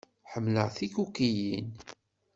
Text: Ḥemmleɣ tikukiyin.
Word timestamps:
Ḥemmleɣ 0.31 0.67
tikukiyin. 0.77 1.69